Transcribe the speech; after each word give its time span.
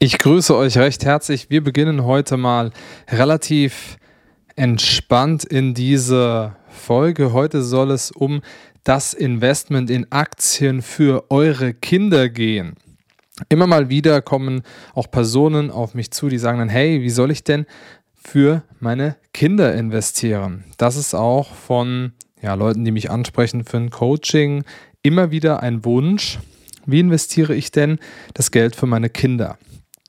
Ich 0.00 0.16
grüße 0.18 0.54
euch 0.54 0.78
recht 0.78 1.04
herzlich. 1.04 1.50
Wir 1.50 1.64
beginnen 1.64 2.04
heute 2.04 2.36
mal 2.36 2.70
relativ 3.10 3.96
entspannt 4.54 5.42
in 5.42 5.74
diese 5.74 6.54
Folge. 6.68 7.32
Heute 7.32 7.64
soll 7.64 7.90
es 7.90 8.12
um 8.12 8.42
das 8.84 9.12
Investment 9.12 9.90
in 9.90 10.06
Aktien 10.12 10.82
für 10.82 11.28
eure 11.32 11.74
Kinder 11.74 12.28
gehen. 12.28 12.74
Immer 13.48 13.66
mal 13.66 13.88
wieder 13.88 14.22
kommen 14.22 14.62
auch 14.94 15.10
Personen 15.10 15.72
auf 15.72 15.94
mich 15.94 16.12
zu, 16.12 16.28
die 16.28 16.38
sagen 16.38 16.60
dann, 16.60 16.68
hey, 16.68 17.02
wie 17.02 17.10
soll 17.10 17.32
ich 17.32 17.42
denn 17.42 17.66
für 18.14 18.62
meine 18.78 19.16
Kinder 19.32 19.74
investieren? 19.74 20.62
Das 20.76 20.94
ist 20.94 21.12
auch 21.12 21.52
von 21.52 22.12
ja, 22.40 22.54
Leuten, 22.54 22.84
die 22.84 22.92
mich 22.92 23.10
ansprechen 23.10 23.64
für 23.64 23.78
ein 23.78 23.90
Coaching, 23.90 24.62
immer 25.02 25.32
wieder 25.32 25.60
ein 25.60 25.84
Wunsch. 25.84 26.38
Wie 26.86 27.00
investiere 27.00 27.56
ich 27.56 27.72
denn 27.72 27.98
das 28.34 28.52
Geld 28.52 28.76
für 28.76 28.86
meine 28.86 29.10
Kinder? 29.10 29.58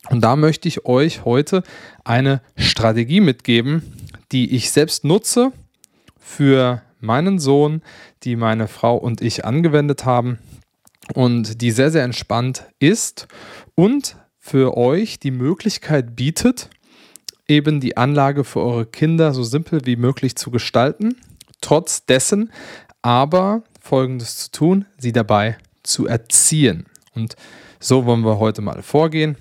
Und 0.08 0.22
da 0.22 0.36
möchte 0.36 0.68
ich 0.68 0.86
euch 0.86 1.26
heute 1.26 1.64
eine 2.04 2.42
Strategie 2.56 3.20
mitgeben, 3.20 3.84
die 4.32 4.56
ich 4.56 4.72
selbst 4.72 5.04
nutze 5.04 5.52
für 6.18 6.82
meinen 7.02 7.40
Sohn, 7.40 7.82
die 8.24 8.36
meine 8.36 8.68
Frau 8.68 8.96
und 8.96 9.22
ich 9.22 9.46
angewendet 9.46 10.06
haben 10.06 10.40
und 11.14 11.62
die 11.62 11.72
sehr, 11.72 11.92
sehr 11.92 12.04
entspannt 12.04 12.66
ist 12.80 13.28
und 13.76 14.16
für 14.40 14.78
euch 14.78 15.20
die 15.20 15.32
Möglichkeit 15.32 16.16
bietet, 16.16 16.70
eben 17.48 17.80
die 17.80 17.98
Anlage 17.98 18.44
für 18.44 18.62
eure 18.62 18.86
Kinder 18.86 19.34
so 19.34 19.44
simpel 19.44 19.86
wie 19.86 19.96
möglich 19.96 20.36
zu 20.36 20.52
gestalten, 20.52 21.16
trotz 21.62 22.06
dessen 22.06 22.52
aber 23.02 23.64
Folgendes 23.82 24.38
zu 24.38 24.52
tun, 24.52 24.86
sie 24.98 25.12
dabei 25.12 25.58
zu 25.84 26.06
erziehen. 26.06 26.86
Und 27.16 27.36
so 27.80 28.06
wollen 28.06 28.22
wir 28.22 28.40
heute 28.40 28.62
mal 28.62 28.82
vorgehen. 28.82 29.36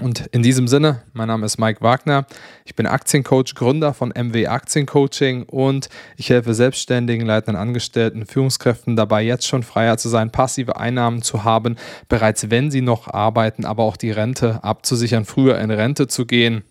Und 0.00 0.26
in 0.32 0.42
diesem 0.42 0.66
Sinne, 0.66 1.02
mein 1.12 1.28
Name 1.28 1.46
ist 1.46 1.58
Mike 1.58 1.80
Wagner. 1.80 2.26
Ich 2.64 2.74
bin 2.74 2.86
Aktiencoach, 2.86 3.54
Gründer 3.54 3.94
von 3.94 4.10
MW 4.10 4.48
Aktiencoaching 4.48 5.44
und 5.44 5.88
ich 6.16 6.30
helfe 6.30 6.52
Selbstständigen, 6.54 7.26
leitenden 7.26 7.60
Angestellten, 7.60 8.26
Führungskräften 8.26 8.96
dabei, 8.96 9.22
jetzt 9.22 9.46
schon 9.46 9.62
freier 9.62 9.96
zu 9.96 10.08
sein, 10.08 10.30
passive 10.30 10.76
Einnahmen 10.76 11.22
zu 11.22 11.44
haben, 11.44 11.76
bereits 12.08 12.50
wenn 12.50 12.70
sie 12.70 12.80
noch 12.80 13.08
arbeiten, 13.08 13.64
aber 13.64 13.84
auch 13.84 13.96
die 13.96 14.10
Rente 14.10 14.64
abzusichern, 14.64 15.24
früher 15.24 15.58
in 15.60 15.70
Rente 15.70 16.08
zu 16.08 16.26
gehen, 16.26 16.64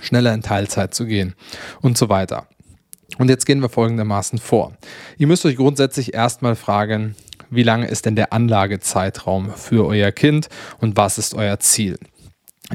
schneller 0.00 0.34
in 0.34 0.42
Teilzeit 0.42 0.94
zu 0.94 1.06
gehen 1.06 1.34
und 1.80 1.96
so 1.96 2.08
weiter. 2.08 2.46
Und 3.16 3.30
jetzt 3.30 3.46
gehen 3.46 3.60
wir 3.60 3.70
folgendermaßen 3.70 4.38
vor. 4.38 4.76
Ihr 5.16 5.26
müsst 5.26 5.46
euch 5.46 5.56
grundsätzlich 5.56 6.12
erstmal 6.12 6.54
fragen, 6.54 7.16
wie 7.50 7.62
lange 7.62 7.88
ist 7.88 8.04
denn 8.04 8.14
der 8.14 8.34
Anlagezeitraum 8.34 9.50
für 9.52 9.86
euer 9.86 10.12
Kind 10.12 10.48
und 10.78 10.98
was 10.98 11.16
ist 11.16 11.34
euer 11.34 11.58
Ziel? 11.58 11.98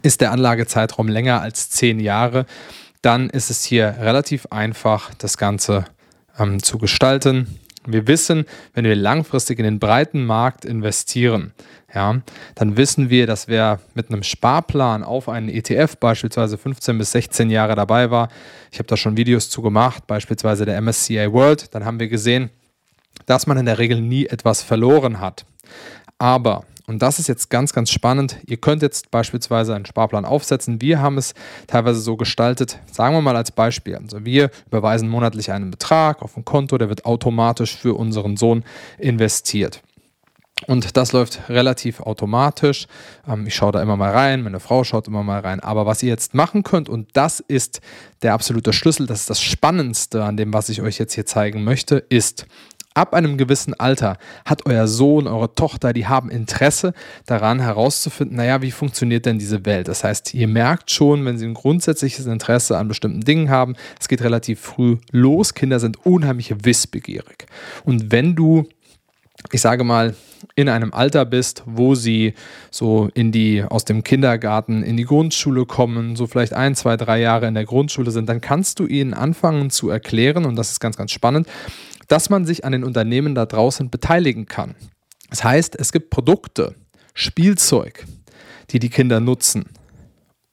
Ist 0.02 0.22
der 0.22 0.32
Anlagezeitraum 0.32 1.08
länger 1.08 1.42
als 1.42 1.70
zehn 1.70 2.00
Jahre, 2.00 2.46
dann 3.02 3.30
ist 3.30 3.50
es 3.50 3.64
hier 3.64 3.96
relativ 4.00 4.48
einfach, 4.50 5.14
das 5.16 5.38
Ganze 5.38 5.86
ähm, 6.40 6.64
zu 6.64 6.78
gestalten. 6.78 7.60
Wir 7.86 8.08
wissen, 8.08 8.46
wenn 8.74 8.86
wir 8.86 8.96
langfristig 8.96 9.60
in 9.60 9.66
den 9.66 9.80
breiten 9.80 10.26
Markt 10.26 10.64
investieren, 10.64 11.54
ja, 11.94 12.22
dann 12.56 12.78
wissen 12.78 13.10
wir, 13.10 13.28
dass 13.28 13.48
wer 13.48 13.80
mit 13.94 14.10
einem 14.10 14.24
Sparplan 14.24 15.04
auf 15.04 15.30
einen 15.30 15.50
ETF 15.50 15.98
beispielsweise 15.98 16.58
15 16.58 16.98
bis 16.98 17.12
16 17.12 17.50
Jahre 17.50 17.76
dabei 17.76 18.10
war, 18.10 18.30
ich 18.72 18.80
habe 18.80 18.88
da 18.88 18.98
schon 18.98 19.18
Videos 19.18 19.50
zu 19.50 19.62
gemacht, 19.62 20.08
beispielsweise 20.08 20.66
der 20.66 20.82
MSCI 20.82 21.32
World, 21.32 21.76
dann 21.76 21.86
haben 21.86 22.00
wir 22.00 22.08
gesehen, 22.08 22.50
dass 23.26 23.48
man 23.48 23.58
in 23.58 23.66
der 23.66 23.78
Regel 23.78 24.02
nie 24.02 24.26
etwas 24.26 24.64
verloren 24.64 25.20
hat. 25.20 25.46
Aber 26.18 26.64
und 26.94 27.00
das 27.02 27.18
ist 27.18 27.28
jetzt 27.28 27.50
ganz, 27.50 27.74
ganz 27.74 27.90
spannend. 27.90 28.38
Ihr 28.46 28.58
könnt 28.58 28.84
jetzt 28.84 29.10
beispielsweise 29.10 29.74
einen 29.74 29.88
Sparplan 29.88 30.26
aufsetzen. 30.26 30.80
Wir 30.80 31.02
haben 31.02 31.18
es 31.18 31.34
teilweise 31.66 32.00
so 32.00 32.18
gestaltet, 32.18 32.78
sagen 32.92 33.16
wir 33.16 33.22
mal 33.22 33.36
als 33.36 33.52
Beispiel. 33.52 33.96
Also 33.96 34.26
wir 34.26 34.52
überweisen 34.68 35.10
monatlich 35.10 35.52
einen 35.52 35.72
Betrag 35.72 36.22
auf 36.22 36.38
ein 36.38 36.46
Konto, 36.46 36.78
der 36.78 36.90
wird 36.90 37.06
automatisch 37.06 37.76
für 37.76 37.96
unseren 37.96 38.38
Sohn 38.38 38.64
investiert. 39.00 39.82
Und 40.68 40.96
das 40.96 41.14
läuft 41.14 41.50
relativ 41.50 42.00
automatisch. 42.00 42.86
Ähm, 43.28 43.48
ich 43.48 43.56
schaue 43.56 43.72
da 43.72 43.82
immer 43.82 43.98
mal 43.98 44.12
rein, 44.12 44.44
meine 44.44 44.60
Frau 44.60 44.84
schaut 44.84 45.08
immer 45.08 45.24
mal 45.24 45.40
rein. 45.40 45.60
Aber 45.60 45.88
was 45.88 46.04
ihr 46.04 46.10
jetzt 46.10 46.36
machen 46.36 46.62
könnt, 46.62 46.90
und 46.90 47.10
das 47.14 47.40
ist 47.40 47.82
der 48.22 48.34
absolute 48.34 48.72
Schlüssel, 48.72 49.08
das 49.08 49.22
ist 49.22 49.30
das 49.32 49.42
Spannendste 49.42 50.24
an 50.24 50.38
dem, 50.38 50.54
was 50.54 50.70
ich 50.70 50.82
euch 50.84 51.00
jetzt 51.00 51.16
hier 51.16 51.26
zeigen 51.26 51.64
möchte, 51.64 51.98
ist, 51.98 52.46
Ab 52.94 53.14
einem 53.14 53.38
gewissen 53.38 53.74
Alter 53.74 54.18
hat 54.46 54.66
euer 54.66 54.88
Sohn, 54.88 55.28
eure 55.28 55.56
Tochter, 55.56 55.94
die 55.94 56.08
haben 56.08 56.30
Interesse 56.30 56.94
daran 57.26 57.60
herauszufinden, 57.60 58.38
naja, 58.38 58.62
wie 58.62 58.72
funktioniert 58.72 59.26
denn 59.26 59.40
diese 59.40 59.66
Welt? 59.66 59.88
Das 59.88 60.04
heißt, 60.04 60.34
ihr 60.34 60.48
merkt 60.48 60.92
schon, 60.92 61.26
wenn 61.26 61.38
sie 61.38 61.46
ein 61.46 61.54
grundsätzliches 61.54 62.26
Interesse 62.26 62.78
an 62.78 62.88
bestimmten 62.88 63.22
Dingen 63.22 63.50
haben, 63.50 63.76
es 64.00 64.08
geht 64.08 64.22
relativ 64.22 64.60
früh 64.60 64.98
los. 65.12 65.54
Kinder 65.54 65.80
sind 65.80 66.06
unheimlich 66.06 66.54
wissbegierig. 66.64 67.48
Und 67.84 68.12
wenn 68.12 68.36
du 68.36 68.68
ich 69.52 69.62
sage 69.62 69.84
mal, 69.84 70.16
in 70.56 70.70
einem 70.70 70.94
Alter 70.94 71.26
bist, 71.26 71.64
wo 71.66 71.96
sie 71.96 72.34
so 72.70 73.10
in 73.14 73.32
die, 73.32 73.64
aus 73.64 73.86
dem 73.86 74.04
Kindergarten 74.04 74.84
in 74.84 74.98
die 74.98 75.06
Grundschule 75.06 75.66
kommen, 75.66 76.16
so 76.16 76.28
vielleicht 76.28 76.54
ein, 76.54 76.76
zwei, 76.76 76.98
drei 76.98 77.20
Jahre 77.20 77.48
in 77.48 77.54
der 77.54 77.66
Grundschule 77.66 78.12
sind, 78.12 78.28
dann 78.30 78.42
kannst 78.42 78.80
du 78.80 78.86
ihnen 78.86 79.14
anfangen 79.14 79.70
zu 79.70 79.90
erklären, 79.90 80.46
und 80.46 80.56
das 80.56 80.72
ist 80.72 80.80
ganz, 80.80 80.98
ganz 80.98 81.12
spannend, 81.12 81.48
dass 82.14 82.30
man 82.30 82.46
sich 82.46 82.64
an 82.64 82.74
den 82.74 82.84
Unternehmen 82.84 83.34
da 83.34 83.48
draußen 83.48 83.90
beteiligen 83.90 84.46
kann. 84.46 84.76
Das 85.32 85.44
heißt, 85.44 85.76
es 85.76 85.92
gibt 85.92 86.12
Produkte, 86.12 86.76
Spielzeug, 87.16 88.06
die 88.70 88.78
die 88.78 88.92
Kinder 88.92 89.20
nutzen 89.20 89.66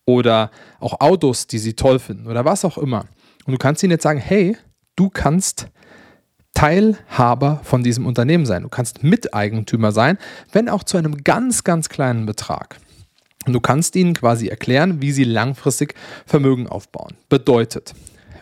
oder 0.07 0.51
auch 0.79 1.03
Autos, 1.03 1.49
die 1.49 1.59
sie 1.59 1.75
toll 1.75 1.99
finden 1.99 2.29
oder 2.29 2.47
was 2.47 2.65
auch 2.65 2.79
immer. 2.79 3.05
Und 3.45 3.53
du 3.53 3.59
kannst 3.59 3.83
ihnen 3.83 3.91
jetzt 3.91 4.05
sagen, 4.05 4.21
hey, 4.21 4.57
du 4.97 5.11
kannst 5.11 5.69
Teilhaber 6.55 7.61
von 7.63 7.83
diesem 7.85 8.07
Unternehmen 8.07 8.47
sein. 8.47 8.63
Du 8.63 8.71
kannst 8.71 9.03
Miteigentümer 9.03 9.93
sein, 9.93 10.17
wenn 10.53 10.71
auch 10.71 10.83
zu 10.83 10.97
einem 10.97 11.25
ganz, 11.25 11.63
ganz 11.63 11.91
kleinen 11.91 12.25
Betrag. 12.25 12.79
Und 13.45 13.53
du 13.53 13.61
kannst 13.61 13.97
ihnen 13.97 14.15
quasi 14.15 14.49
erklären, 14.49 15.03
wie 15.03 15.13
sie 15.13 15.25
langfristig 15.25 15.95
Vermögen 16.25 16.69
aufbauen. 16.69 17.19
Bedeutet, 17.29 17.93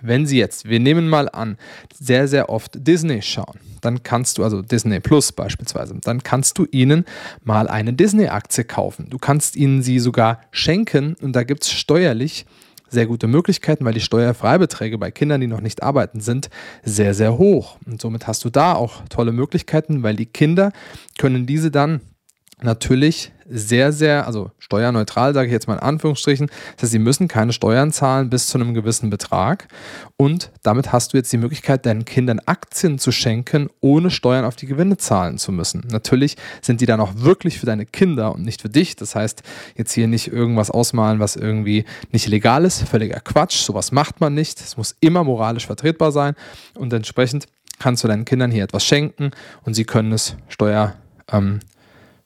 wenn 0.02 0.26
Sie 0.26 0.38
jetzt, 0.38 0.68
wir 0.68 0.80
nehmen 0.80 1.08
mal 1.08 1.28
an, 1.28 1.56
sehr, 1.94 2.28
sehr 2.28 2.48
oft 2.48 2.72
Disney 2.74 3.22
schauen, 3.22 3.58
dann 3.80 4.02
kannst 4.02 4.38
du, 4.38 4.44
also 4.44 4.62
Disney 4.62 5.00
Plus 5.00 5.32
beispielsweise, 5.32 5.96
dann 6.02 6.22
kannst 6.22 6.58
du 6.58 6.66
ihnen 6.70 7.04
mal 7.44 7.68
eine 7.68 7.92
Disney-Aktie 7.92 8.64
kaufen. 8.64 9.06
Du 9.10 9.18
kannst 9.18 9.56
ihnen 9.56 9.82
sie 9.82 9.98
sogar 9.98 10.40
schenken 10.50 11.14
und 11.20 11.34
da 11.34 11.44
gibt 11.44 11.64
es 11.64 11.72
steuerlich 11.72 12.46
sehr 12.90 13.06
gute 13.06 13.26
Möglichkeiten, 13.26 13.84
weil 13.84 13.94
die 13.94 14.00
Steuerfreibeträge 14.00 14.98
bei 14.98 15.10
Kindern, 15.10 15.40
die 15.40 15.46
noch 15.46 15.60
nicht 15.60 15.82
arbeiten, 15.82 16.20
sind 16.20 16.48
sehr, 16.82 17.14
sehr 17.14 17.36
hoch. 17.36 17.76
Und 17.86 18.00
somit 18.00 18.26
hast 18.26 18.44
du 18.44 18.50
da 18.50 18.74
auch 18.74 19.02
tolle 19.10 19.32
Möglichkeiten, 19.32 20.02
weil 20.02 20.16
die 20.16 20.26
Kinder 20.26 20.72
können 21.18 21.46
diese 21.46 21.70
dann 21.70 22.00
natürlich 22.62 23.32
sehr, 23.48 23.92
sehr, 23.92 24.26
also 24.26 24.50
steuerneutral, 24.58 25.34
sage 25.34 25.46
ich 25.46 25.52
jetzt 25.52 25.68
mal 25.68 25.74
in 25.74 25.80
Anführungsstrichen. 25.80 26.48
Das 26.76 26.82
heißt, 26.84 26.92
sie 26.92 26.98
müssen 26.98 27.28
keine 27.28 27.52
Steuern 27.52 27.92
zahlen 27.92 28.30
bis 28.30 28.46
zu 28.46 28.58
einem 28.58 28.74
gewissen 28.74 29.10
Betrag. 29.10 29.68
Und 30.16 30.50
damit 30.62 30.92
hast 30.92 31.12
du 31.12 31.16
jetzt 31.16 31.32
die 31.32 31.38
Möglichkeit, 31.38 31.86
deinen 31.86 32.04
Kindern 32.04 32.40
Aktien 32.46 32.98
zu 32.98 33.12
schenken, 33.12 33.70
ohne 33.80 34.10
Steuern 34.10 34.44
auf 34.44 34.56
die 34.56 34.66
Gewinne 34.66 34.96
zahlen 34.96 35.38
zu 35.38 35.52
müssen. 35.52 35.84
Natürlich 35.90 36.36
sind 36.60 36.80
die 36.80 36.86
dann 36.86 37.00
auch 37.00 37.12
wirklich 37.16 37.58
für 37.58 37.66
deine 37.66 37.86
Kinder 37.86 38.34
und 38.34 38.42
nicht 38.42 38.62
für 38.62 38.68
dich. 38.68 38.96
Das 38.96 39.14
heißt, 39.14 39.42
jetzt 39.76 39.92
hier 39.92 40.08
nicht 40.08 40.28
irgendwas 40.28 40.70
ausmalen, 40.70 41.20
was 41.20 41.36
irgendwie 41.36 41.84
nicht 42.12 42.26
legal 42.26 42.64
ist. 42.64 42.82
Völliger 42.82 43.20
Quatsch. 43.20 43.56
Sowas 43.56 43.92
macht 43.92 44.20
man 44.20 44.34
nicht. 44.34 44.60
Es 44.60 44.76
muss 44.76 44.96
immer 45.00 45.24
moralisch 45.24 45.66
vertretbar 45.66 46.12
sein. 46.12 46.34
Und 46.74 46.92
entsprechend 46.92 47.46
kannst 47.78 48.04
du 48.04 48.08
deinen 48.08 48.24
Kindern 48.24 48.50
hier 48.50 48.64
etwas 48.64 48.84
schenken 48.84 49.30
und 49.62 49.74
sie 49.74 49.84
können 49.84 50.12
es 50.12 50.36
steuer, 50.48 50.94
ähm, 51.30 51.60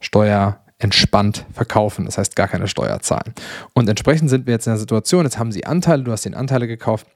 steuer 0.01 0.62
entspannt 0.83 1.47
verkaufen, 1.53 2.07
das 2.07 2.19
heißt 2.19 2.35
gar 2.35 2.49
keine 2.49 2.67
Steuer 2.67 3.01
zahlen. 3.01 3.35
Und 3.73 3.89
entsprechend 3.89 4.31
sind 4.31 4.47
wir 4.47 4.55
jetzt 4.55 4.67
in 4.67 4.73
der 4.73 4.81
Situation, 4.81 5.25
jetzt 5.25 5.39
haben 5.39 5.53
sie 5.53 5.65
Anteile, 5.65 6.03
du 6.03 6.13
hast 6.13 6.25
den 6.25 6.35
Anteile 6.35 6.67
gekauft. 6.67 7.07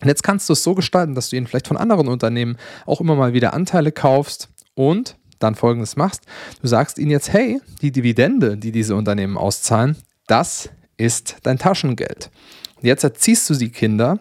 Und 0.00 0.08
jetzt 0.08 0.22
kannst 0.22 0.48
du 0.48 0.54
es 0.54 0.62
so 0.62 0.74
gestalten, 0.74 1.14
dass 1.14 1.28
du 1.28 1.36
ihnen 1.36 1.46
vielleicht 1.46 1.68
von 1.68 1.76
anderen 1.76 2.08
Unternehmen 2.08 2.56
auch 2.86 3.00
immer 3.00 3.14
mal 3.16 3.34
wieder 3.34 3.52
Anteile 3.52 3.92
kaufst 3.92 4.48
und 4.74 5.16
dann 5.38 5.54
folgendes 5.54 5.96
machst. 5.96 6.22
Du 6.62 6.68
sagst 6.68 6.98
ihnen 6.98 7.10
jetzt, 7.10 7.32
hey, 7.32 7.60
die 7.82 7.92
Dividende, 7.92 8.56
die 8.56 8.72
diese 8.72 8.94
Unternehmen 8.94 9.36
auszahlen, 9.36 9.96
das 10.26 10.70
ist 10.96 11.36
dein 11.42 11.58
Taschengeld. 11.58 12.30
Und 12.76 12.86
jetzt 12.86 13.04
erziehst 13.04 13.50
du 13.50 13.54
die 13.54 13.70
Kinder 13.70 14.18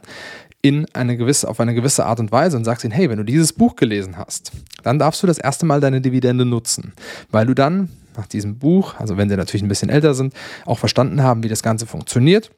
in 0.61 0.85
eine 0.93 1.15
gewisse, 1.15 1.47
auf 1.47 1.61
eine 1.61 1.73
gewisse 1.73 2.05
Art 2.05 2.19
und 2.19 2.33
Weise 2.33 2.57
und 2.57 2.65
sagst 2.65 2.83
ihnen, 2.83 2.91
hey, 2.91 3.09
wenn 3.09 3.17
du 3.17 3.23
dieses 3.23 3.53
Buch 3.53 3.77
gelesen 3.77 4.17
hast, 4.17 4.51
dann 4.83 4.99
darfst 4.99 5.23
du 5.23 5.27
das 5.27 5.37
erste 5.37 5.65
Mal 5.65 5.79
deine 5.79 6.01
Dividende 6.01 6.43
nutzen, 6.43 6.93
weil 7.31 7.45
du 7.45 7.53
dann 7.53 7.89
nach 8.17 8.27
diesem 8.27 8.57
Buch, 8.59 8.95
also 8.99 9.17
wenn 9.17 9.29
sie 9.29 9.37
natürlich 9.37 9.63
ein 9.63 9.69
bisschen 9.69 9.89
älter 9.89 10.13
sind, 10.13 10.33
auch 10.65 10.79
verstanden 10.79 11.23
haben, 11.23 11.43
wie 11.43 11.49
das 11.49 11.63
Ganze 11.63 11.85
funktioniert. 11.85 12.51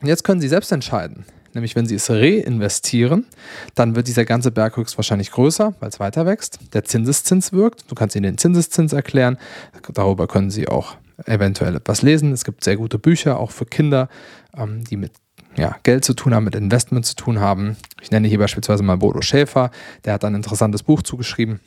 Und 0.00 0.08
jetzt 0.08 0.24
können 0.24 0.40
sie 0.40 0.48
selbst 0.48 0.72
entscheiden. 0.72 1.24
Nämlich, 1.54 1.76
wenn 1.76 1.86
sie 1.86 1.94
es 1.94 2.10
reinvestieren, 2.10 3.26
dann 3.76 3.94
wird 3.94 4.08
dieser 4.08 4.24
ganze 4.24 4.50
Berg 4.50 4.76
höchstwahrscheinlich 4.76 5.30
größer, 5.30 5.74
weil 5.78 5.88
es 5.88 6.00
weiter 6.00 6.26
wächst. 6.26 6.58
Der 6.72 6.84
Zinseszins 6.84 7.52
wirkt. 7.52 7.88
Du 7.88 7.94
kannst 7.94 8.16
ihnen 8.16 8.24
den 8.24 8.38
Zinseszins 8.38 8.92
erklären. 8.92 9.38
Darüber 9.92 10.26
können 10.26 10.50
sie 10.50 10.66
auch 10.66 10.96
eventuell 11.26 11.76
etwas 11.76 12.02
lesen. 12.02 12.32
Es 12.32 12.44
gibt 12.44 12.64
sehr 12.64 12.76
gute 12.76 12.98
Bücher, 12.98 13.38
auch 13.38 13.52
für 13.52 13.66
Kinder, 13.66 14.08
ähm, 14.56 14.82
die 14.82 14.96
mit 14.96 15.12
ja, 15.56 15.76
Geld 15.84 16.04
zu 16.04 16.14
tun 16.14 16.34
haben, 16.34 16.44
mit 16.44 16.56
Investment 16.56 17.06
zu 17.06 17.14
tun 17.14 17.38
haben. 17.38 17.76
Ich 18.02 18.10
nenne 18.10 18.26
hier 18.26 18.40
beispielsweise 18.40 18.82
mal 18.82 18.96
Bodo 18.96 19.22
Schäfer, 19.22 19.70
der 20.04 20.14
hat 20.14 20.24
ein 20.24 20.34
interessantes 20.34 20.82
Buch 20.82 21.02
zugeschrieben 21.02 21.60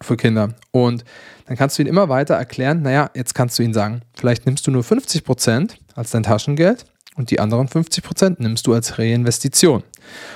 für 0.00 0.16
Kinder. 0.16 0.54
Und 0.70 1.04
dann 1.46 1.56
kannst 1.56 1.78
du 1.78 1.82
ihn 1.82 1.88
immer 1.88 2.08
weiter 2.08 2.34
erklären, 2.34 2.82
naja, 2.82 3.10
jetzt 3.14 3.34
kannst 3.34 3.58
du 3.58 3.62
ihn 3.62 3.74
sagen, 3.74 4.02
vielleicht 4.14 4.46
nimmst 4.46 4.66
du 4.66 4.70
nur 4.70 4.82
50% 4.82 5.72
als 5.94 6.10
dein 6.10 6.22
Taschengeld 6.22 6.84
und 7.16 7.30
die 7.30 7.40
anderen 7.40 7.68
50% 7.68 8.36
nimmst 8.38 8.66
du 8.66 8.74
als 8.74 8.98
Reinvestition. 8.98 9.84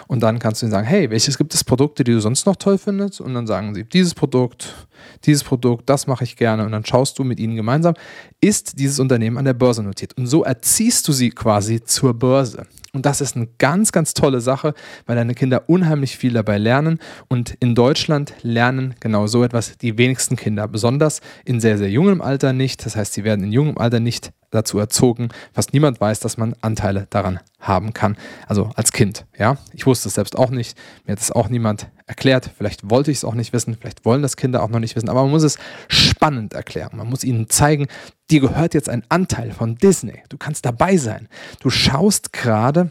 Und 0.06 0.20
dann 0.22 0.38
kannst 0.38 0.62
du 0.62 0.66
ihnen 0.66 0.72
sagen, 0.72 0.86
hey, 0.86 1.10
welches 1.10 1.38
gibt 1.38 1.54
es 1.54 1.64
Produkte, 1.64 2.04
die 2.04 2.12
du 2.12 2.20
sonst 2.20 2.46
noch 2.46 2.56
toll 2.56 2.78
findest? 2.78 3.20
Und 3.20 3.34
dann 3.34 3.46
sagen 3.46 3.74
sie, 3.74 3.84
dieses 3.84 4.14
Produkt, 4.14 4.74
dieses 5.24 5.44
Produkt, 5.44 5.88
das 5.88 6.06
mache 6.06 6.24
ich 6.24 6.36
gerne. 6.36 6.64
Und 6.64 6.72
dann 6.72 6.84
schaust 6.84 7.18
du 7.18 7.24
mit 7.24 7.40
ihnen 7.40 7.56
gemeinsam, 7.56 7.94
ist 8.40 8.78
dieses 8.78 8.98
Unternehmen 8.98 9.38
an 9.38 9.44
der 9.44 9.54
Börse 9.54 9.82
notiert? 9.82 10.16
Und 10.16 10.26
so 10.26 10.44
erziehst 10.44 11.06
du 11.08 11.12
sie 11.12 11.30
quasi 11.30 11.82
zur 11.82 12.14
Börse. 12.14 12.66
Und 12.92 13.04
das 13.04 13.20
ist 13.20 13.36
eine 13.36 13.48
ganz, 13.58 13.92
ganz 13.92 14.14
tolle 14.14 14.40
Sache, 14.40 14.74
weil 15.06 15.16
deine 15.16 15.34
Kinder 15.34 15.64
unheimlich 15.68 16.16
viel 16.16 16.32
dabei 16.32 16.58
lernen. 16.58 16.98
Und 17.28 17.54
in 17.60 17.74
Deutschland 17.74 18.34
lernen 18.42 18.94
genau 19.00 19.26
so 19.26 19.44
etwas 19.44 19.76
die 19.78 19.98
wenigsten 19.98 20.36
Kinder, 20.36 20.66
besonders 20.68 21.20
in 21.44 21.60
sehr, 21.60 21.76
sehr 21.78 21.90
jungem 21.90 22.22
Alter 22.22 22.52
nicht. 22.52 22.84
Das 22.86 22.96
heißt, 22.96 23.12
sie 23.12 23.24
werden 23.24 23.44
in 23.44 23.52
jungem 23.52 23.78
Alter 23.78 24.00
nicht 24.00 24.32
dazu 24.50 24.78
erzogen. 24.78 25.28
Fast 25.52 25.74
niemand 25.74 26.00
weiß, 26.00 26.20
dass 26.20 26.38
man 26.38 26.54
Anteile 26.62 27.06
daran 27.10 27.40
haben 27.60 27.92
kann. 27.92 28.16
Also 28.46 28.70
als 28.74 28.92
Kind, 28.92 29.26
ja. 29.38 29.58
Ich 29.74 29.84
wusste 29.86 30.08
es 30.08 30.14
selbst 30.14 30.36
auch 30.36 30.50
nicht. 30.50 30.76
Mir 31.06 31.12
hat 31.12 31.20
es 31.20 31.30
auch 31.30 31.50
niemand 31.50 31.88
erklärt. 32.08 32.50
Vielleicht 32.56 32.90
wollte 32.90 33.10
ich 33.10 33.18
es 33.18 33.24
auch 33.24 33.34
nicht 33.34 33.52
wissen. 33.52 33.76
Vielleicht 33.78 34.04
wollen 34.04 34.22
das 34.22 34.36
Kinder 34.36 34.62
auch 34.62 34.68
noch 34.68 34.80
nicht 34.80 34.96
wissen. 34.96 35.08
Aber 35.08 35.22
man 35.22 35.30
muss 35.30 35.42
es 35.42 35.58
spannend 35.88 36.54
erklären. 36.54 36.96
Man 36.96 37.08
muss 37.08 37.24
ihnen 37.24 37.48
zeigen, 37.48 37.86
dir 38.30 38.40
gehört 38.40 38.74
jetzt 38.74 38.88
ein 38.88 39.04
Anteil 39.08 39.52
von 39.52 39.76
Disney. 39.76 40.22
Du 40.28 40.38
kannst 40.38 40.64
dabei 40.64 40.96
sein. 40.96 41.28
Du 41.60 41.70
schaust 41.70 42.32
gerade 42.32 42.90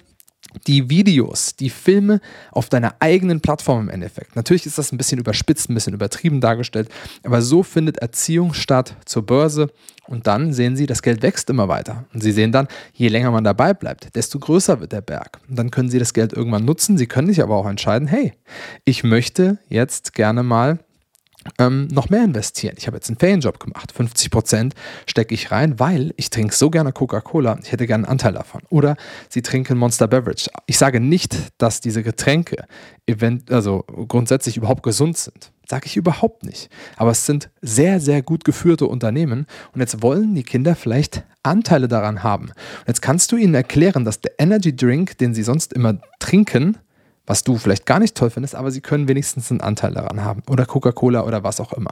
die 0.65 0.89
Videos, 0.89 1.55
die 1.55 1.69
Filme 1.69 2.21
auf 2.51 2.69
deiner 2.69 2.95
eigenen 2.99 3.41
Plattform 3.41 3.81
im 3.81 3.89
Endeffekt. 3.89 4.35
Natürlich 4.35 4.65
ist 4.65 4.77
das 4.77 4.91
ein 4.91 4.97
bisschen 4.97 5.19
überspitzt, 5.19 5.69
ein 5.69 5.73
bisschen 5.73 5.93
übertrieben 5.93 6.41
dargestellt, 6.41 6.89
aber 7.23 7.41
so 7.41 7.63
findet 7.63 7.97
Erziehung 7.97 8.53
statt 8.53 8.95
zur 9.05 9.25
Börse 9.25 9.71
und 10.07 10.25
dann 10.25 10.53
sehen 10.53 10.75
sie, 10.75 10.85
das 10.85 11.01
Geld 11.01 11.21
wächst 11.21 11.49
immer 11.49 11.67
weiter. 11.67 12.05
Und 12.13 12.21
sie 12.21 12.31
sehen 12.31 12.51
dann, 12.51 12.67
je 12.93 13.09
länger 13.09 13.31
man 13.31 13.43
dabei 13.43 13.73
bleibt, 13.73 14.15
desto 14.15 14.39
größer 14.39 14.79
wird 14.79 14.93
der 14.93 15.01
Berg. 15.01 15.39
Und 15.49 15.57
dann 15.57 15.69
können 15.69 15.89
sie 15.89 15.99
das 15.99 16.13
Geld 16.13 16.33
irgendwann 16.33 16.65
nutzen. 16.65 16.97
Sie 16.97 17.07
können 17.07 17.27
sich 17.27 17.41
aber 17.41 17.55
auch 17.55 17.67
entscheiden, 17.67 18.07
hey, 18.07 18.33
ich 18.85 19.03
möchte 19.03 19.57
jetzt 19.67 20.13
gerne 20.13 20.43
mal 20.43 20.79
ähm, 21.59 21.87
noch 21.91 22.09
mehr 22.09 22.23
investieren. 22.23 22.75
Ich 22.77 22.87
habe 22.87 22.97
jetzt 22.97 23.09
einen 23.09 23.17
Ferienjob 23.17 23.59
gemacht. 23.59 23.91
50 23.91 24.31
Prozent 24.31 24.75
stecke 25.05 25.33
ich 25.33 25.51
rein, 25.51 25.79
weil 25.79 26.13
ich 26.17 26.29
trinke 26.29 26.55
so 26.55 26.69
gerne 26.69 26.91
Coca-Cola. 26.91 27.59
Ich 27.63 27.71
hätte 27.71 27.87
gerne 27.87 28.05
einen 28.05 28.11
Anteil 28.11 28.33
davon. 28.33 28.61
Oder 28.69 28.95
sie 29.29 29.41
trinken 29.41 29.77
Monster 29.77 30.07
Beverage. 30.07 30.49
Ich 30.65 30.77
sage 30.77 30.99
nicht, 30.99 31.35
dass 31.57 31.81
diese 31.81 32.03
Getränke 32.03 32.65
event 33.05 33.51
also 33.51 33.83
grundsätzlich 34.07 34.57
überhaupt 34.57 34.83
gesund 34.83 35.17
sind. 35.17 35.51
Sage 35.69 35.85
ich 35.85 35.97
überhaupt 35.97 36.43
nicht. 36.43 36.69
Aber 36.95 37.11
es 37.11 37.25
sind 37.25 37.49
sehr, 37.61 37.99
sehr 37.99 38.21
gut 38.21 38.45
geführte 38.45 38.87
Unternehmen. 38.87 39.47
Und 39.73 39.81
jetzt 39.81 40.01
wollen 40.01 40.33
die 40.33 40.43
Kinder 40.43 40.75
vielleicht 40.75 41.23
Anteile 41.43 41.87
daran 41.87 42.23
haben. 42.23 42.45
Und 42.45 42.87
jetzt 42.87 43.01
kannst 43.01 43.31
du 43.31 43.37
ihnen 43.37 43.53
erklären, 43.53 44.05
dass 44.05 44.21
der 44.21 44.33
Energy 44.37 44.75
Drink, 44.75 45.17
den 45.17 45.33
sie 45.33 45.43
sonst 45.43 45.73
immer 45.73 45.99
trinken, 46.19 46.77
was 47.27 47.43
du 47.43 47.57
vielleicht 47.57 47.85
gar 47.85 47.99
nicht 47.99 48.15
toll 48.15 48.29
findest, 48.29 48.55
aber 48.55 48.71
sie 48.71 48.79
können 48.79 49.07
wenigstens 49.07 49.51
einen 49.51 49.59
Anteil 49.61 49.91
daran 49.91 50.23
haben 50.23 50.41
oder 50.49 50.65
Coca-Cola 50.65 51.23
oder 51.23 51.43
was 51.43 51.59
auch 51.59 51.73
immer. 51.73 51.91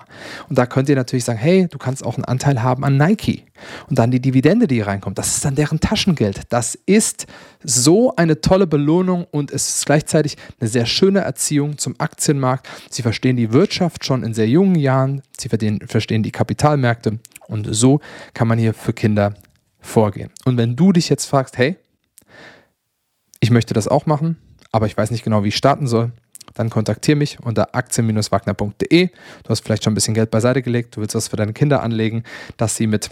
Und 0.49 0.57
da 0.57 0.65
könnt 0.65 0.87
ihr 0.87 0.95
natürlich 0.95 1.25
sagen, 1.25 1.37
hey, 1.37 1.67
du 1.69 1.77
kannst 1.77 2.05
auch 2.05 2.15
einen 2.15 2.23
Anteil 2.23 2.63
haben 2.63 2.85
an 2.85 2.95
Nike 2.95 3.43
und 3.89 3.99
dann 3.99 4.11
die 4.11 4.21
Dividende, 4.21 4.65
die 4.65 4.79
reinkommt, 4.79 5.17
das 5.17 5.35
ist 5.35 5.45
dann 5.45 5.55
deren 5.55 5.81
Taschengeld. 5.81 6.41
Das 6.49 6.75
ist 6.85 7.27
so 7.61 8.15
eine 8.15 8.39
tolle 8.39 8.65
Belohnung 8.65 9.27
und 9.29 9.51
es 9.51 9.67
ist 9.67 9.85
gleichzeitig 9.85 10.37
eine 10.59 10.69
sehr 10.69 10.85
schöne 10.85 11.19
Erziehung 11.19 11.77
zum 11.77 11.95
Aktienmarkt. 11.97 12.67
Sie 12.89 13.01
verstehen 13.01 13.35
die 13.35 13.51
Wirtschaft 13.51 14.05
schon 14.05 14.23
in 14.23 14.33
sehr 14.33 14.47
jungen 14.47 14.75
Jahren, 14.75 15.21
sie 15.37 15.49
verstehen 15.49 16.23
die 16.23 16.31
Kapitalmärkte 16.31 17.19
und 17.47 17.67
so 17.75 17.99
kann 18.33 18.47
man 18.47 18.57
hier 18.57 18.73
für 18.73 18.93
Kinder 18.93 19.33
vorgehen. 19.81 20.31
Und 20.45 20.57
wenn 20.57 20.77
du 20.77 20.93
dich 20.93 21.09
jetzt 21.09 21.25
fragst, 21.25 21.57
hey, 21.57 21.75
ich 23.41 23.51
möchte 23.51 23.73
das 23.73 23.87
auch 23.89 24.05
machen, 24.05 24.37
aber 24.75 24.87
ich 24.87 24.97
weiß 24.97 25.09
nicht 25.09 25.23
genau, 25.23 25.45
wie 25.45 25.47
ich 25.47 25.55
starten 25.55 25.87
soll, 25.87 26.11
dann 26.53 26.69
kontaktiere 26.69 27.15
mich 27.17 27.39
unter 27.39 27.73
aktien-wagner.de. 27.75 29.07
Du 29.07 29.49
hast 29.49 29.61
vielleicht 29.61 29.85
schon 29.85 29.93
ein 29.93 29.95
bisschen 29.95 30.13
Geld 30.13 30.31
beiseite 30.31 30.61
gelegt, 30.61 30.97
du 30.97 31.01
willst 31.01 31.15
was 31.15 31.29
für 31.29 31.37
deine 31.37 31.53
Kinder 31.53 31.81
anlegen, 31.81 32.23
dass 32.57 32.75
sie 32.75 32.85
mit 32.85 33.09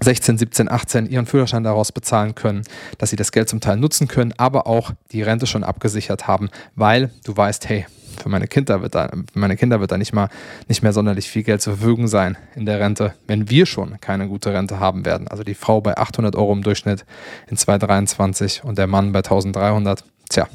16, 0.00 0.36
17, 0.36 0.68
18 0.68 1.06
ihren 1.06 1.26
Führerschein 1.26 1.62
daraus 1.62 1.92
bezahlen 1.92 2.34
können, 2.34 2.62
dass 2.98 3.10
sie 3.10 3.16
das 3.16 3.30
Geld 3.30 3.48
zum 3.48 3.60
Teil 3.60 3.76
nutzen 3.76 4.08
können, 4.08 4.34
aber 4.36 4.66
auch 4.66 4.90
die 5.12 5.22
Rente 5.22 5.46
schon 5.46 5.62
abgesichert 5.62 6.26
haben, 6.26 6.50
weil 6.74 7.12
du 7.24 7.36
weißt, 7.36 7.68
hey, 7.68 7.86
für 8.20 8.28
meine 8.28 8.48
Kinder 8.48 8.82
wird 8.82 8.96
da, 8.96 9.08
meine 9.34 9.56
Kinder 9.56 9.78
wird 9.78 9.92
da 9.92 9.98
nicht 9.98 10.12
mal 10.12 10.28
nicht 10.66 10.82
mehr 10.82 10.92
sonderlich 10.92 11.28
viel 11.28 11.44
Geld 11.44 11.62
zur 11.62 11.76
Verfügung 11.76 12.08
sein 12.08 12.36
in 12.56 12.66
der 12.66 12.80
Rente, 12.80 13.14
wenn 13.28 13.48
wir 13.48 13.64
schon 13.64 14.00
keine 14.00 14.26
gute 14.26 14.52
Rente 14.52 14.80
haben 14.80 15.04
werden. 15.04 15.28
Also 15.28 15.44
die 15.44 15.54
Frau 15.54 15.80
bei 15.80 15.96
800 15.96 16.34
Euro 16.34 16.52
im 16.52 16.64
Durchschnitt 16.64 17.04
in 17.48 17.56
2023 17.56 18.64
und 18.64 18.76
der 18.76 18.88
Mann 18.88 19.12
bei 19.12 19.20
1300. 19.20 20.02
Tja, 20.28 20.48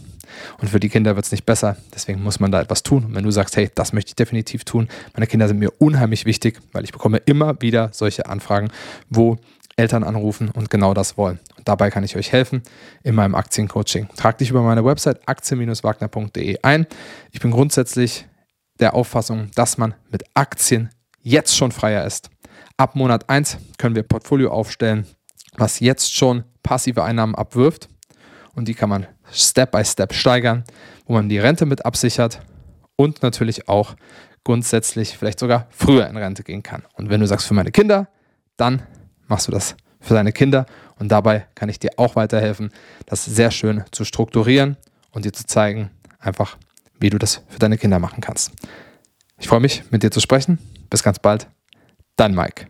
und 0.60 0.70
für 0.70 0.80
die 0.80 0.90
Kinder 0.90 1.16
wird 1.16 1.26
es 1.26 1.32
nicht 1.32 1.46
besser. 1.46 1.78
Deswegen 1.94 2.22
muss 2.24 2.40
man 2.40 2.52
da 2.52 2.62
etwas 2.62 2.84
tun. 2.84 3.06
Und 3.06 3.16
wenn 3.16 3.24
du 3.24 3.32
sagst, 3.32 3.58
hey, 3.58 3.70
das 3.74 3.94
möchte 3.94 4.10
ich 4.10 4.16
definitiv 4.16 4.64
tun, 4.64 4.88
meine 5.14 5.28
Kinder 5.28 5.48
sind 5.48 5.60
mir 5.60 5.72
unheimlich 5.80 6.26
wichtig, 6.26 6.60
weil 6.72 6.84
ich 6.84 6.92
bekomme 6.92 7.18
immer 7.18 7.62
wieder 7.62 7.90
solche 7.94 8.28
Anfragen, 8.28 8.70
wo 9.10 9.38
Eltern 9.76 10.04
anrufen 10.04 10.50
und 10.50 10.70
genau 10.70 10.94
das 10.94 11.18
wollen. 11.18 11.40
Und 11.58 11.68
dabei 11.68 11.90
kann 11.90 12.04
ich 12.04 12.16
euch 12.16 12.32
helfen 12.32 12.62
in 13.04 13.16
meinem 13.16 13.36
Aktiencoaching. 13.36 14.10
Trag 14.16 14.38
dich 14.38 14.50
über 14.50 14.62
meine 14.62 14.86
Website 14.86 15.28
aktien-wagner.de 15.28 16.60
ein. 16.62 16.88
Ich 17.32 17.40
bin 17.40 17.52
grundsätzlich 17.52 18.28
der 18.80 18.94
Auffassung, 18.94 19.50
dass 19.56 19.78
man 19.78 19.94
mit 20.10 20.24
Aktien 20.34 20.90
jetzt 21.22 21.56
schon 21.56 21.72
freier 21.72 22.06
ist. 22.06 22.30
Ab 22.78 22.96
Monat 22.96 23.30
1 23.30 23.58
können 23.78 23.96
wir 23.96 24.04
Portfolio 24.04 24.52
aufstellen, 24.52 25.06
was 25.58 25.80
jetzt 25.80 26.16
schon 26.16 26.44
passive 26.64 27.04
Einnahmen 27.04 27.36
abwirft 27.36 27.90
und 28.56 28.68
die 28.68 28.74
kann 28.74 28.90
man 28.90 29.08
Step 29.32 29.72
by 29.72 29.84
Step 29.84 30.14
steigern, 30.14 30.64
wo 31.06 31.14
man 31.14 31.30
die 31.30 31.40
Rente 31.40 31.66
mit 31.66 31.86
absichert 31.86 32.42
und 32.96 33.24
natürlich 33.24 33.68
auch 33.68 33.96
grundsätzlich 34.44 35.18
vielleicht 35.18 35.40
sogar 35.40 35.68
früher 35.70 36.08
in 36.08 36.18
Rente 36.18 36.44
gehen 36.44 36.64
kann. 36.64 36.84
Und 36.96 37.10
wenn 37.10 37.22
du 37.22 37.28
sagst 37.28 37.48
für 37.48 37.54
meine 37.54 37.72
Kinder, 37.72 38.08
dann 38.58 38.82
machst 39.28 39.48
du 39.48 39.52
das 39.52 39.76
für 40.00 40.14
deine 40.14 40.32
Kinder 40.32 40.66
und 40.98 41.12
dabei 41.12 41.48
kann 41.56 41.70
ich 41.70 41.80
dir 41.80 41.92
auch 41.98 42.16
weiterhelfen, 42.16 42.72
das 43.06 43.24
sehr 43.26 43.52
schön 43.52 43.84
zu 43.92 44.04
strukturieren 44.04 44.78
und 45.12 45.26
dir 45.26 45.34
zu 45.34 45.46
zeigen, 45.46 45.92
einfach 46.20 46.58
wie 47.00 47.10
du 47.10 47.18
das 47.18 47.44
für 47.50 47.60
deine 47.60 47.78
Kinder 47.78 48.00
machen 48.00 48.22
kannst. 48.22 48.52
Ich 49.40 49.48
freue 49.48 49.60
mich, 49.60 49.84
mit 49.90 50.04
dir 50.04 50.12
zu 50.12 50.20
sprechen. 50.20 50.60
Bis 50.90 51.04
ganz 51.04 51.18
bald. 51.20 51.48
Dein 52.16 52.36
Mike. 52.36 52.68